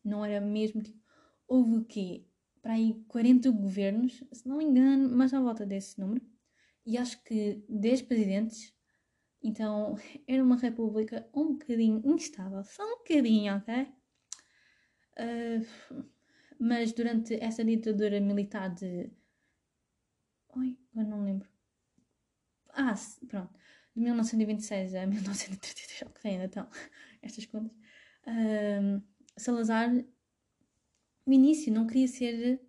[0.03, 0.99] Não era mesmo tipo.
[1.47, 2.25] Houve o quê?
[2.65, 6.25] Para aí 40 governos, se não me engano, mas à volta desse número.
[6.83, 8.73] E acho que 10 presidentes.
[9.39, 9.93] Então
[10.27, 13.87] era uma república um bocadinho instável, só um bocadinho, ok?
[15.19, 16.05] Uh,
[16.59, 19.11] mas durante essa ditadura militar de.
[20.57, 21.47] Oi, agora não me lembro.
[22.69, 22.95] Ah,
[23.27, 23.59] pronto
[23.95, 26.67] de 1926 a 1933, que ainda estão
[27.21, 27.77] estas contas,
[28.25, 29.03] uh,
[29.37, 29.91] Salazar,
[31.25, 32.61] no início, não queria ser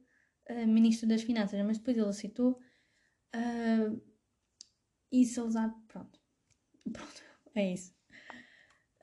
[0.51, 2.61] uh, ministro das Finanças, mas depois ele aceitou.
[3.35, 4.01] Uh,
[5.13, 6.21] e Salazar, pronto.
[6.93, 7.23] Pronto,
[7.55, 7.93] é isso.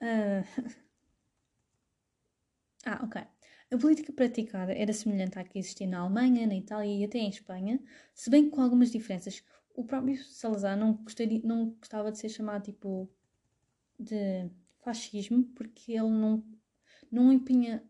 [2.86, 3.22] ah, ok.
[3.70, 7.28] A política praticada era semelhante à que existia na Alemanha, na Itália e até em
[7.28, 7.78] Espanha,
[8.14, 9.42] se bem com algumas diferenças
[9.74, 13.10] o próprio Salazar não, gostaria, não gostava de ser chamado tipo
[13.98, 14.48] de
[14.80, 16.44] fascismo porque ele não,
[17.10, 17.82] não empenha.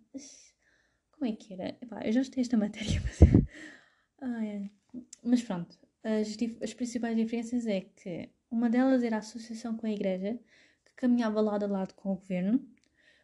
[1.24, 1.68] Como é que era?
[1.80, 3.18] Epá, eu já estei esta matéria, mas.
[4.20, 9.86] ah, mas pronto, as, as principais diferenças é que uma delas era a associação com
[9.86, 10.38] a Igreja,
[10.84, 12.62] que caminhava lado a lado com o governo.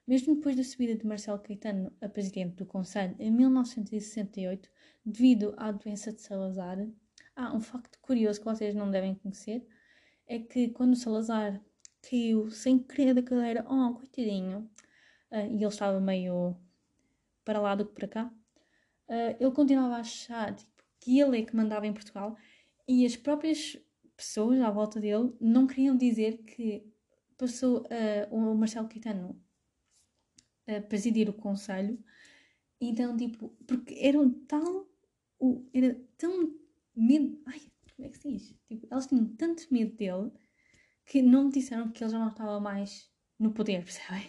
[0.06, 4.70] Mesmo depois da subida de Marcelo Caetano a presidente do Conselho em 1968,
[5.04, 6.78] devido à doença de Salazar,
[7.36, 9.68] ah, um facto curioso que vocês não devem conhecer
[10.26, 11.62] é que quando Salazar
[12.08, 14.70] caiu sem querer da cadeira, oh, coitadinho,
[15.30, 16.56] uh, e ele estava meio
[17.50, 18.32] para lá do que para cá,
[19.08, 22.36] uh, ele continuava a achar tipo, que ele é que mandava em Portugal
[22.86, 23.76] e as próprias
[24.16, 26.86] pessoas à volta dele não queriam dizer que
[27.36, 29.42] passou uh, o Marcelo Quitano
[30.68, 31.98] a presidir o conselho.
[32.80, 34.86] Então, tipo, porque eram tão.
[35.74, 36.54] Era tão
[36.94, 37.42] medo.
[37.46, 37.60] Ai,
[37.96, 38.54] como é que se diz?
[38.68, 40.30] Tipo, elas tinham tanto medo dele
[41.04, 43.09] que não me disseram que ele já não estava mais
[43.40, 44.22] no poder, percebem?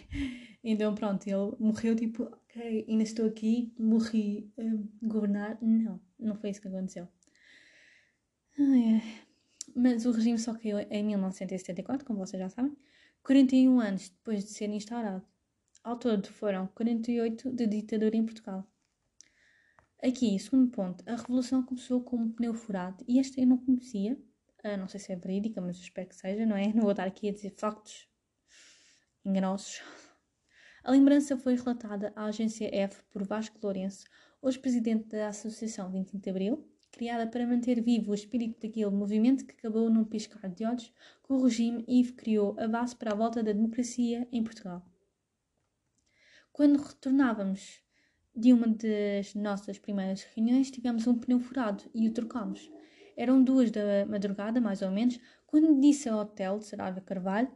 [0.64, 5.58] Então, pronto, ele morreu, tipo, ok, ainda estou aqui, morri uh, governar.
[5.60, 7.06] Não, não foi isso que aconteceu.
[8.58, 9.02] Ai, ai.
[9.74, 12.76] Mas o regime só caiu em 1974, como vocês já sabem,
[13.22, 15.24] 41 anos depois de ser instaurado.
[15.82, 18.66] Ao todo foram 48 de ditadura em Portugal.
[20.02, 24.14] Aqui, segundo ponto, a revolução começou com um pneu furado e esta eu não conhecia.
[24.64, 26.72] Uh, não sei se é verídica, mas espero que seja, não é?
[26.72, 28.11] Não vou estar aqui a dizer factos
[29.24, 29.80] enganosos.
[30.84, 34.04] A lembrança foi relatada à agência F por Vasco Lourenço,
[34.40, 39.46] hoje presidente da Associação 25 de Abril, criada para manter vivo o espírito daquele movimento
[39.46, 43.14] que acabou num piscar de olhos com o regime e criou a base para a
[43.14, 44.84] volta da democracia em Portugal.
[46.52, 47.80] Quando retornávamos
[48.34, 52.70] de uma das nossas primeiras reuniões, tivemos um pneu furado e o trocámos.
[53.16, 57.50] Eram duas da madrugada, mais ou menos, quando disse ao hotel de Sarada Carvalho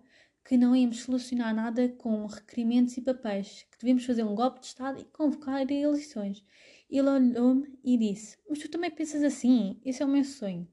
[0.47, 4.67] que não íamos solucionar nada com requerimentos e papéis, que devíamos fazer um golpe de
[4.67, 6.45] Estado e convocar eleições.
[6.89, 9.81] Ele olhou-me e disse: Mas tu também pensas assim?
[9.85, 10.69] Esse é o meu sonho.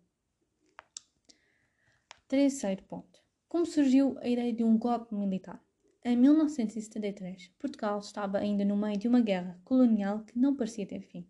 [2.27, 3.19] Terceiro ponto.
[3.49, 5.59] Como surgiu a ideia de um golpe militar?
[6.05, 11.01] Em 1973, Portugal estava ainda no meio de uma guerra colonial que não parecia ter
[11.01, 11.27] fim.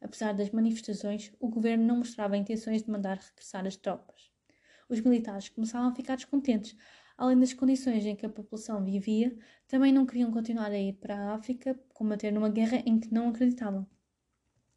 [0.00, 4.32] Apesar das manifestações, o governo não mostrava intenções de mandar regressar as tropas.
[4.88, 6.74] Os militares começavam a ficar descontentes,
[7.18, 11.16] além das condições em que a população vivia, também não queriam continuar a ir para
[11.16, 13.84] a África combater numa guerra em que não acreditavam.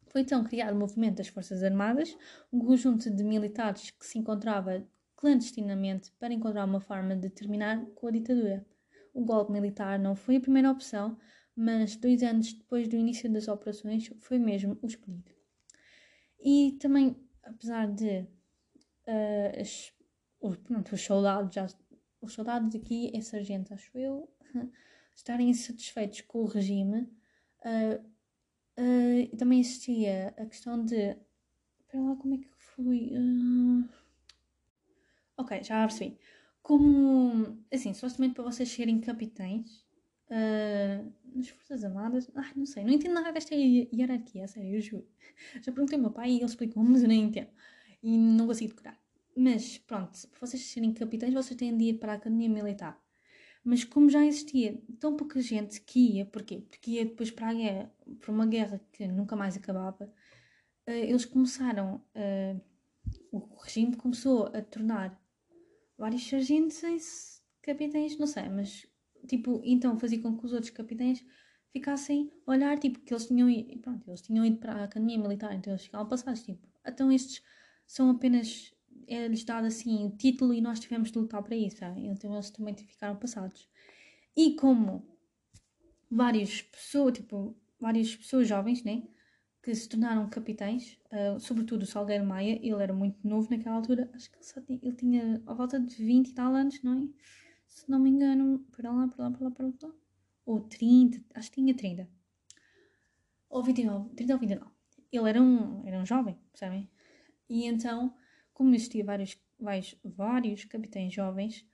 [0.08, 2.14] Foi então criado o movimento das Forças Armadas,
[2.52, 4.84] um conjunto de militares que se encontrava
[5.16, 8.66] clandestinamente para encontrar uma forma de terminar com a ditadura.
[9.14, 11.16] O golpe militar não foi a primeira opção,
[11.54, 15.30] mas dois anos depois do início das operações foi mesmo o escolhido.
[16.40, 18.26] E também, apesar de
[19.06, 19.62] uh,
[20.40, 21.66] os, pronto, os soldados, já,
[22.22, 24.28] os soldados aqui é sargento, acho eu,
[25.14, 27.08] estarem insatisfeitos com o regime,
[27.64, 28.04] uh,
[28.78, 31.16] uh, também existia a questão de.
[31.80, 33.12] Espera lá, como é que foi?
[35.36, 36.18] Ok, já percebi
[36.62, 39.84] como, assim, supostamente para vocês serem capitães
[40.30, 45.08] uh, nas Forças Armadas, ai, não sei, não entendo nada desta hierarquia, sério, eu juro.
[45.60, 47.50] Já perguntei ao meu pai e ele explicou, mas eu nem entendo.
[48.02, 48.98] E não consigo decorar.
[49.36, 53.02] Mas, pronto, para vocês serem capitães, vocês têm de ir para a Academia Militar.
[53.64, 56.66] Mas como já existia tão pouca gente que ia, porquê?
[56.68, 60.04] Porque ia depois para a guerra, para uma guerra que nunca mais acabava,
[60.88, 62.60] uh, eles começaram, uh,
[63.30, 65.20] o regime começou a tornar
[65.96, 68.86] vários sargentos capitães, não sei, mas
[69.28, 71.24] tipo, então fazia com que os outros capitães
[71.72, 75.18] ficassem a olhar, tipo, que eles tinham ido, pronto, eles tinham ido para a academia
[75.18, 77.42] militar, então eles ficavam passados, tipo, então estes
[77.86, 78.74] são apenas,
[79.06, 82.06] é-lhes dado assim o título e nós tivemos de lutar para isso, sabe?
[82.06, 83.68] então eles também ficaram passados.
[84.36, 85.06] E como
[86.10, 89.02] várias pessoas, tipo, várias pessoas jovens, né,
[89.62, 94.10] que se tornaram capitães, uh, sobretudo o Salgueiro Maia, ele era muito novo naquela altura,
[94.12, 96.98] acho que ele, só tinha, ele tinha à volta de 20 e tal anos, não
[96.98, 97.08] é?
[97.68, 99.94] Se não me engano, para lá, para lá, para lá, para lá,
[100.44, 102.08] ou 30, acho que tinha 30,
[103.48, 104.72] ou 29, 30 ou 29.
[105.12, 106.90] Ele era um, era um jovem, sabem?
[107.48, 108.14] E então,
[108.62, 111.66] como existia vários, vários, vários capitães jovens,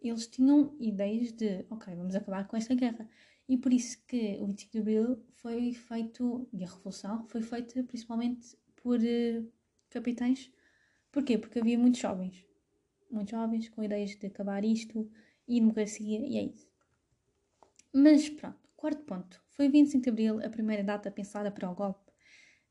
[0.00, 3.08] eles tinham ideias de, ok, vamos acabar com esta guerra.
[3.48, 7.82] E por isso que o 25 de Abril foi feito, e a Revolução foi feita
[7.82, 9.52] principalmente por uh,
[9.90, 10.48] capitães.
[11.10, 11.36] Porquê?
[11.36, 12.46] Porque havia muitos jovens.
[13.10, 15.10] Muitos jovens com ideias de acabar isto
[15.48, 16.68] e democracia, e é isso.
[17.92, 19.42] Mas pronto, quarto ponto.
[19.48, 22.12] Foi 25 de Abril a primeira data pensada para o golpe?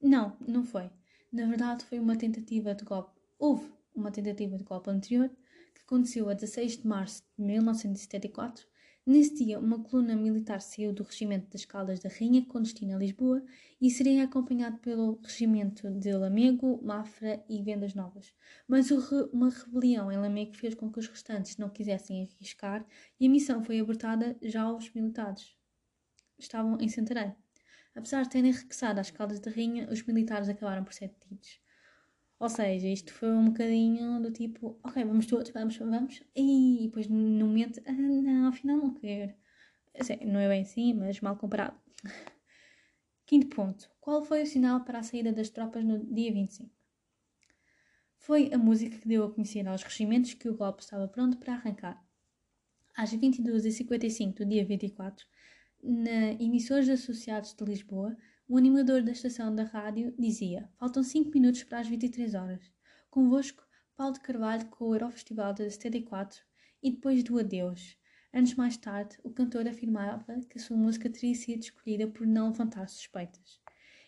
[0.01, 0.89] Não, não foi.
[1.33, 3.16] Na verdade, foi uma tentativa de golpe.
[3.37, 5.29] Houve uma tentativa de golpe anterior,
[5.73, 8.67] que aconteceu a 16 de março de 1974
[9.07, 12.99] Nesse dia, uma coluna militar saiu do regimento das Caldas da Rainha com destino a
[12.99, 13.41] Lisboa
[13.79, 18.33] e seria acompanhado pelo regimento de Lamego, Mafra e Vendas Novas.
[18.67, 18.91] Mas
[19.31, 22.85] uma rebelião em Lamego fez com que os restantes não quisessem arriscar
[23.17, 25.55] e a missão foi abortada já aos militares.
[26.37, 27.33] Estavam em Santarém.
[27.95, 31.61] Apesar de terem regressado às Caldas da Rainha, os militares acabaram por ser detidos.
[32.39, 37.07] Ou seja, isto foi um bocadinho do tipo, ok, vamos todos, vamos, vamos, e depois
[37.07, 39.33] no momento, ah, não, afinal não quero.
[39.99, 41.75] Assim, não é bem assim, mas mal comparado.
[43.25, 43.89] Quinto ponto.
[43.99, 46.69] Qual foi o sinal para a saída das tropas no dia 25?
[48.19, 51.53] Foi a música que deu a conhecer aos regimentos que o golpe estava pronto para
[51.53, 52.05] arrancar.
[52.95, 55.25] Às 22h55 do dia 24,
[55.81, 58.15] na Emissores Associados de Lisboa,
[58.49, 62.71] o animador da estação da rádio dizia: Faltam 5 minutos para as 23 horas.
[63.09, 63.63] Convosco,
[63.95, 66.39] Paulo de Carvalho com o Eurofestival de 74
[66.81, 67.97] e depois do Adeus.
[68.31, 72.49] Anos mais tarde, o cantor afirmava que a sua música teria sido escolhida por não
[72.49, 73.59] levantar suspeitas.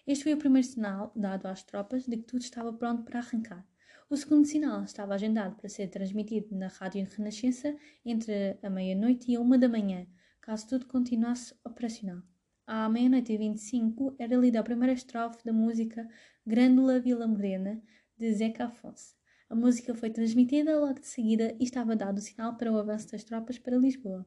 [0.08, 3.68] Este foi o primeiro sinal dado às tropas de que tudo estava pronto para arrancar.
[4.10, 7.76] O segundo sinal estava agendado para ser transmitido na Rádio Renascença
[8.06, 10.08] entre a meia-noite e a uma da manhã,
[10.40, 12.24] caso tudo continuasse operacional.
[12.72, 16.08] À meia-noite e 25 era lida a primeira estrofe da música
[16.46, 17.82] Grândola Vila Morena,
[18.16, 19.16] de Zeca Afonso.
[19.50, 23.12] A música foi transmitida logo de seguida e estava dado o sinal para o avanço
[23.12, 24.24] das tropas para Lisboa.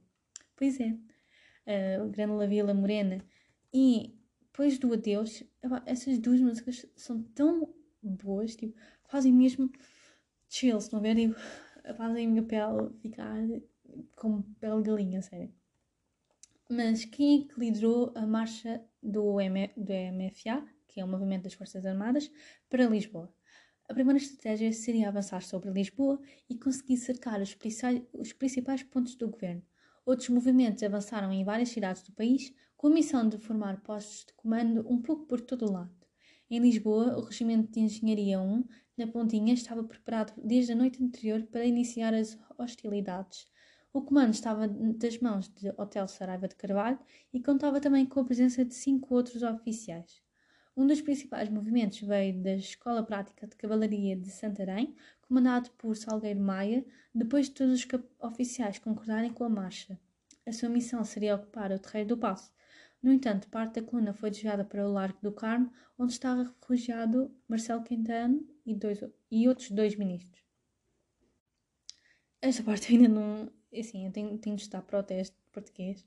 [0.56, 3.24] Pois é, uh, Grândola Vila Morena
[3.72, 5.44] e depois do Adeus,
[5.86, 9.70] essas duas músicas são tão boas, tipo, fazem mesmo
[10.48, 11.36] chill, se não ver, tipo,
[11.96, 13.36] fazem a minha pele ficar
[14.16, 15.61] como pele galinha, sério.
[16.74, 21.42] Mas quem é que liderou a marcha do, M do MFA, que é o Movimento
[21.42, 22.30] das Forças Armadas,
[22.70, 23.30] para Lisboa?
[23.90, 27.54] A primeira estratégia seria avançar sobre Lisboa e conseguir cercar os,
[28.14, 29.62] os principais pontos do governo.
[30.06, 34.32] Outros movimentos avançaram em várias cidades do país com a missão de formar postos de
[34.32, 35.94] comando um pouco por todo o lado.
[36.48, 38.64] Em Lisboa, o Regimento de Engenharia 1,
[38.96, 43.46] na Pontinha, estava preparado desde a noite anterior para iniciar as hostilidades.
[43.92, 46.98] O comando estava das mãos de Hotel Saraiva de Carvalho
[47.32, 50.22] e contava também com a presença de cinco outros oficiais.
[50.76, 54.96] Um dos principais movimentos veio da Escola Prática de Cavalaria de Santarém,
[55.28, 60.00] comandado por Salgueiro Maia, depois de todos os oficiais concordarem com a marcha.
[60.46, 62.50] A sua missão seria ocupar o terreiro do Passo,
[63.02, 67.34] no entanto, parte da coluna foi desviada para o Largo do Carmo, onde estava refugiado
[67.48, 70.40] Marcelo Quintano e, dois, e outros dois ministros.
[72.40, 73.52] Esta parte ainda não.
[73.74, 76.04] Assim, eu tenho, tenho de estar para o teste de português,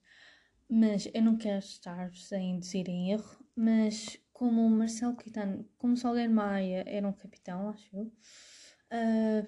[0.70, 3.44] mas eu não quero estar sem dizer em erro.
[3.56, 8.12] Mas como o Marcelo Quintano, como Salgueiro Maia era um capitão, acho eu.
[8.92, 9.48] Uh,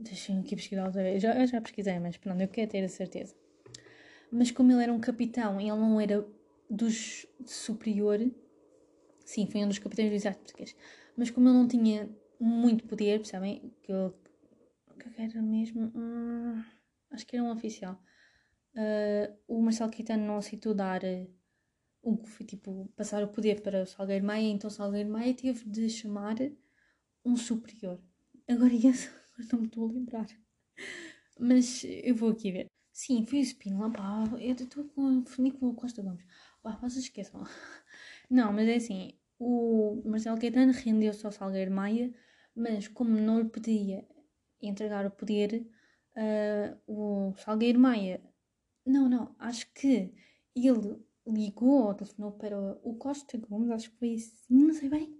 [0.00, 1.22] Deixa-me aqui pesquisar outra vez.
[1.22, 3.34] Já, eu já pesquisei, mas pronto, eu quero ter a certeza.
[4.32, 6.26] Mas como ele era um capitão e ele não era
[6.70, 8.18] dos superior,
[9.24, 10.74] sim, foi um dos capitães do exército português,
[11.16, 13.74] mas como ele não tinha muito poder, percebem?
[13.82, 14.12] Que ele,
[14.98, 16.62] que era mesmo, hum,
[17.10, 18.00] acho que era um oficial.
[18.74, 21.40] Uh, o Marcelo Caetano não aceitou dar uh,
[22.24, 25.88] foi tipo passar o poder para o Salgueiro Maia, então o Salgueiro Maia teve de
[25.88, 26.36] chamar
[27.24, 28.00] um superior.
[28.48, 29.10] Agora isso,
[29.52, 30.26] não me estou a lembrar.
[31.38, 32.66] Mas eu vou aqui ver.
[32.92, 36.24] Sim, foi o Spínola, pá, eu estou com, com o Costa Gomes.
[36.62, 37.42] Pá, vocês esqueçam.
[38.28, 42.12] Não, mas é assim, o Marcelo Caetano rendeu-se ao Salgueiro Maia,
[42.54, 44.06] mas como não lhe podia
[44.60, 45.66] entregar o poder,
[46.16, 48.20] uh, o Salgueiro Maia,
[48.84, 50.12] não, não, acho que
[50.54, 55.16] ele ligou ou telefonou para o Costa Gomes, acho que foi assim, não sei bem,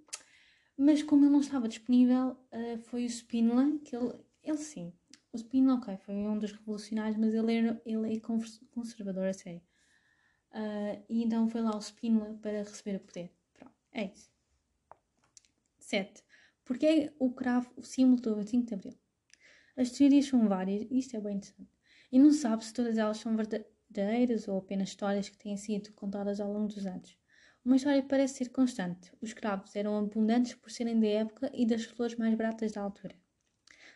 [0.77, 4.93] mas como ele não estava disponível, uh, foi o Spínola, que ele, ele sim,
[5.33, 8.21] o Spínola, ok, foi um dos revolucionários, mas ele, era, ele é
[8.71, 9.63] conservador a sério.
[10.53, 13.31] Uh, e então foi lá o Spínola para receber o poder.
[13.55, 14.29] Pronto, é isso.
[15.79, 16.25] 7.
[16.65, 18.99] Porquê o cravo o símbolo do 25 de Abril?
[19.81, 21.71] As teorias são várias isto é bem interessante.
[22.13, 26.39] E não sabe se todas elas são verdadeiras ou apenas histórias que têm sido contadas
[26.39, 27.17] ao longo dos anos.
[27.65, 29.11] Uma história parece ser constante.
[29.23, 33.17] Os cravos eram abundantes por serem da época e das flores mais baratas da altura.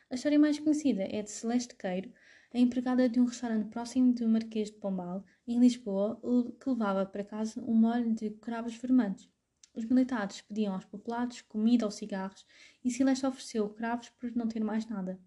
[0.09, 2.11] A história mais conhecida é de Celeste Queiro,
[2.55, 6.19] a empregada de um restaurante próximo do Marquês de Pombal, em Lisboa,
[6.59, 9.31] que levava para casa um molho de cravos vermelhos.
[9.75, 12.47] Os militares pediam aos populados comida ou cigarros
[12.83, 15.21] e Celeste ofereceu cravos por não ter mais nada.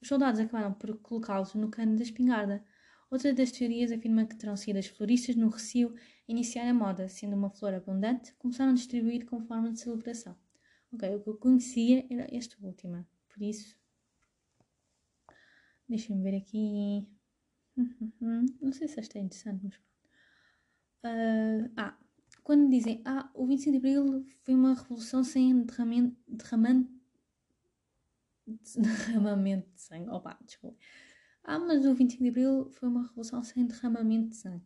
[0.00, 2.64] Os soldados acabaram por colocá-los no cano da espingarda.
[3.10, 5.94] Outra das teorias afirma que terão sido as floristas no Recio
[6.28, 10.36] a iniciar a moda, sendo uma flor abundante, começaram a distribuir como forma de celebração.
[10.92, 13.76] Ok, o que eu conhecia era esta última, por isso
[15.88, 17.06] Deixem-me ver aqui.
[18.60, 19.74] Não sei se esta é interessante, mas
[21.04, 21.96] uh, Ah,
[22.44, 26.90] quando dizem Ah, o 25 de Abril foi uma revolução sem derramamento,
[28.76, 30.08] derramamento, de sangue.
[30.10, 30.76] Opa, desculpa.
[31.44, 34.64] Ah, mas o 25 de Abril foi uma revolução sem derramamento de sangue.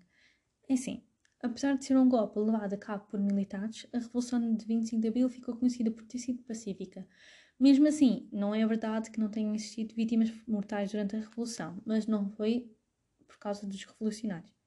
[0.69, 1.03] É assim,
[1.41, 5.09] apesar de ser um golpe levado a cabo por militares, a Revolução de 25 de
[5.09, 7.07] Abril ficou conhecida por ter sido pacífica.
[7.59, 12.07] Mesmo assim, não é verdade que não tenham existido vítimas mortais durante a Revolução, mas
[12.07, 12.71] não foi
[13.27, 14.62] por causa dos revolucionários.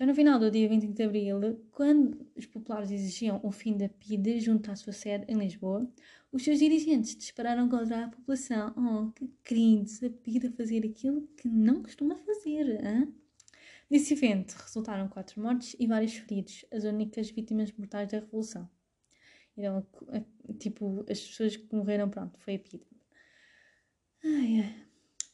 [0.00, 3.86] Já no final do dia 25 de Abril, quando os populares exigiam o fim da
[3.86, 5.86] PIDE junto à sua sede em Lisboa,
[6.32, 8.72] os seus dirigentes dispararam contra a população.
[8.78, 12.82] Oh, que queridos, a PIDE a fazer aquilo que não costuma fazer.
[12.82, 13.14] Hein?
[13.90, 18.66] Nesse evento resultaram quatro mortes e vários feridos, as únicas vítimas mortais da Revolução.
[19.54, 19.86] Então,
[20.58, 22.86] tipo, as pessoas que morreram, pronto, foi a PIDE.
[24.24, 24.86] Ai, ai.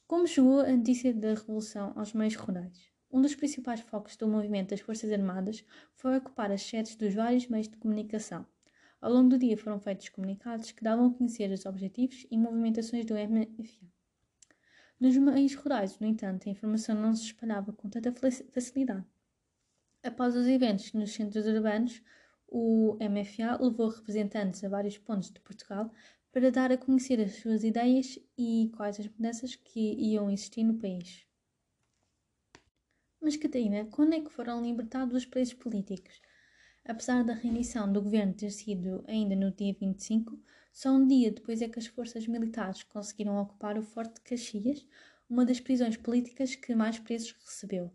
[0.08, 2.95] Como chegou a notícia da Revolução aos meios rurais?
[3.10, 7.46] Um dos principais focos do movimento das Forças Armadas foi ocupar as sedes dos vários
[7.46, 8.44] meios de comunicação.
[9.00, 13.04] Ao longo do dia foram feitos comunicados que davam a conhecer os objetivos e movimentações
[13.04, 13.86] do MFA.
[14.98, 18.12] Nos meios rurais, no entanto, a informação não se espalhava com tanta
[18.50, 19.04] facilidade.
[20.02, 22.02] Após os eventos nos centros urbanos,
[22.48, 25.92] o MFA levou representantes a vários pontos de Portugal
[26.32, 30.78] para dar a conhecer as suas ideias e quais as mudanças que iam existir no
[30.78, 31.25] país.
[33.26, 36.22] Mas, Catarina, quando é que foram libertados os presos políticos?
[36.84, 40.38] Apesar da rendição do governo ter sido ainda no dia 25,
[40.72, 44.86] só um dia depois é que as forças militares conseguiram ocupar o Forte de Caxias,
[45.28, 47.90] uma das prisões políticas que mais presos recebeu.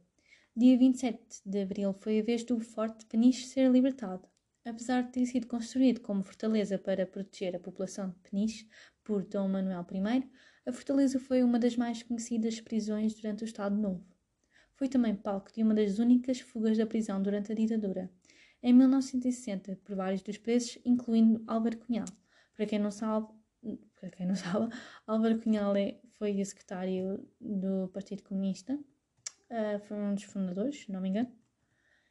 [0.54, 4.28] Dia 27 de abril foi a vez do Forte de Peniche ser libertado.
[4.66, 8.68] Apesar de ter sido construído como fortaleza para proteger a população de Peniche
[9.02, 10.30] por Dom Manuel I,
[10.66, 14.12] a fortaleza foi uma das mais conhecidas prisões durante o Estado Novo.
[14.82, 18.10] Foi também palco de uma das únicas fugas da prisão durante a ditadura,
[18.64, 22.08] em 1960, por vários dos presos, incluindo Álvaro Cunhal.
[22.56, 23.28] Para quem não sabe,
[24.00, 24.74] para quem não sabe
[25.06, 31.00] Álvaro Cunhal é, foi secretário do Partido Comunista, uh, foi um dos fundadores, se não
[31.00, 31.32] me engano.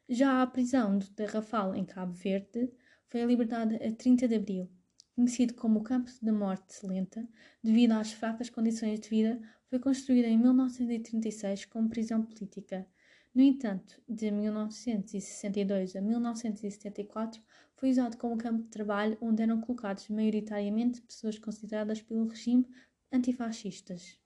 [0.09, 2.73] Já a prisão do Terrafal, em Cabo Verde,
[3.09, 4.71] foi libertada a 30 de abril.
[5.17, 7.29] Conhecido como o Campo de Morte Lenta,
[7.65, 9.41] devido às fracas condições de vida
[9.71, 12.85] foi construída em 1936 como prisão política.
[13.33, 17.41] No entanto, de 1962 a 1974
[17.77, 22.67] foi usado como campo de trabalho onde eram colocados maioritariamente pessoas consideradas pelo regime
[23.13, 24.19] antifascistas.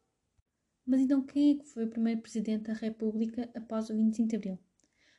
[0.86, 4.36] Mas então quem é que foi o primeiro presidente da República após o 25 de
[4.36, 4.58] Abril?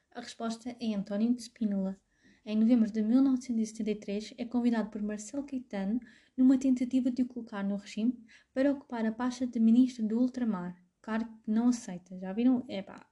[0.09, 1.99] A resposta é António de Spínola.
[2.43, 5.99] Em novembro de 1973 é convidado por Marcelo Caetano
[6.37, 8.17] numa tentativa de o colocar no regime
[8.53, 12.17] para ocupar a pasta de ministro do ultramar, cargo que não aceita.
[12.19, 12.65] Já viram?
[12.67, 13.07] É pá.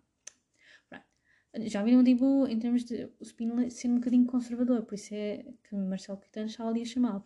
[1.65, 5.45] Já viram, tipo, em termos de o Spínola ser um bocadinho conservador, por isso é
[5.63, 7.23] que Marcelo Caetano está ali a chamá-lo.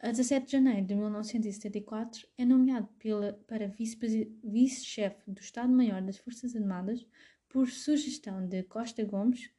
[0.00, 6.18] A 17 de janeiro de 1974 é nomeado pela, para vice-chefe vice do Estado-Maior das
[6.18, 7.04] Forças Armadas
[7.48, 9.50] por sugestão de Costa Gomes,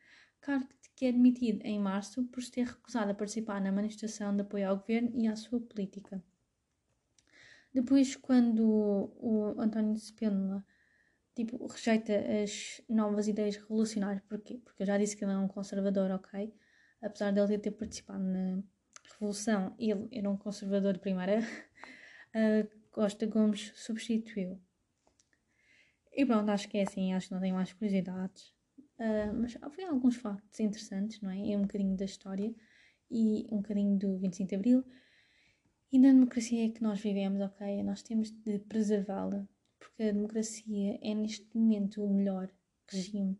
[0.41, 4.41] cargo que é demitido em março por se ter recusado a participar na manifestação de
[4.41, 6.21] apoio ao governo e à sua política.
[7.73, 8.63] Depois, quando
[9.15, 10.65] o António Spínola
[11.35, 12.13] tipo, rejeita
[12.43, 14.59] as novas ideias revolucionárias, porquê?
[14.63, 16.53] Porque eu já disse que ele é um conservador, ok?
[17.01, 18.61] Apesar de ele ter participado na
[19.13, 21.39] Revolução, ele era um conservador de primeira,
[22.91, 24.61] Costa Gomes substituiu.
[26.11, 28.53] E pronto, acho que é assim, acho que não tenho mais curiosidades.
[28.99, 31.51] Uh, mas foi alguns factos interessantes, não é?
[31.51, 32.53] É um bocadinho da história
[33.09, 34.83] e um bocadinho do 25 de Abril.
[35.91, 37.81] E na democracia que nós vivemos, ok?
[37.81, 39.47] Nós temos de preservá-la,
[39.79, 42.51] porque a democracia é neste momento o melhor
[42.87, 43.39] regime.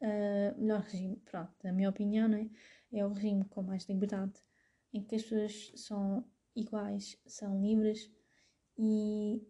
[0.00, 2.48] Uh, melhor regime, pronto, na minha opinião, não é?
[2.92, 4.32] É o regime com mais liberdade,
[4.92, 6.24] em que as pessoas são
[6.54, 8.10] iguais, são livres
[8.78, 9.42] e,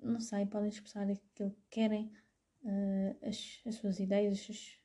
[0.00, 2.12] não sei, podem expressar aquilo que querem,
[2.62, 4.78] uh, as, as suas ideias, os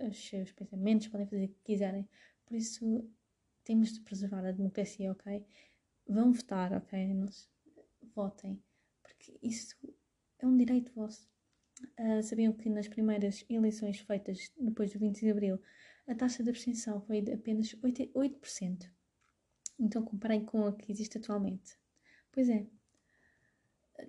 [0.00, 2.08] os seus pensamentos, podem fazer o que quiserem.
[2.46, 3.08] Por isso,
[3.62, 5.44] temos de preservar a democracia, ok?
[6.06, 7.24] Vão votar, ok?
[8.14, 8.62] Votem,
[9.02, 9.76] porque isso
[10.38, 11.28] é um direito vosso.
[11.98, 15.60] Uh, sabiam que nas primeiras eleições feitas depois do 25 de Abril,
[16.06, 18.12] a taxa de abstenção foi de apenas 8%.
[18.12, 18.90] 8%.
[19.78, 21.76] Então, comparem com a que existe atualmente.
[22.30, 22.66] Pois é.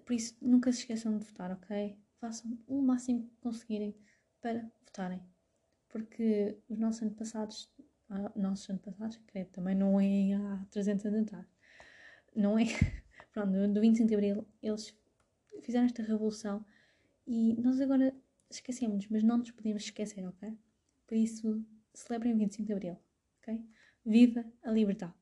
[0.05, 1.97] Por isso, nunca se esqueçam de votar, ok?
[2.19, 3.95] Façam o máximo que conseguirem
[4.41, 5.21] para votarem
[5.95, 7.71] porque os nossos antepassados,
[8.09, 11.45] ah, nossos antepassados, creio, também não é há 300 anos atrás,
[12.35, 12.65] não é?
[13.31, 14.93] Pronto, do 25 de Abril, eles
[15.61, 16.65] fizeram esta revolução
[17.25, 18.13] e nós agora
[18.49, 20.59] esquecemos, mas não nos podemos esquecer, ok?
[21.07, 22.97] Por isso, celebrem o 25 de Abril,
[23.41, 23.63] ok?
[24.05, 25.13] Viva a liberdade!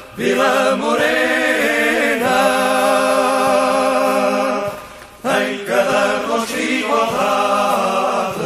[0.21, 2.37] Vila Morena,
[5.41, 8.37] em cada rosto igualdade,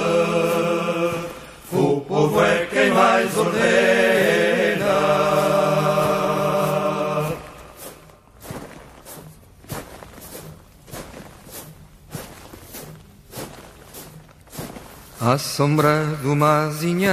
[1.73, 3.65] o povo é quem mais ordena.
[15.19, 17.11] À sombra de uma azinheira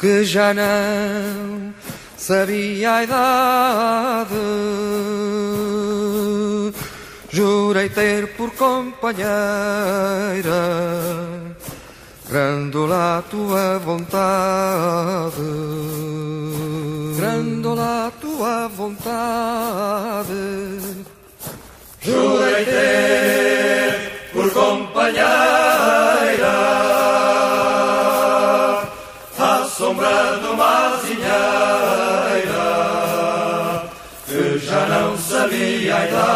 [0.00, 1.49] que já não
[2.20, 4.34] sabia a idade.
[7.30, 9.30] Jurei ter por companheira,
[12.28, 15.36] Grândola a tua vontade,
[17.16, 20.34] Grândola a tua vontade.
[22.02, 25.30] Jurei ter por companheira
[29.38, 30.98] à sombra de uma
[35.50, 36.26] azinheira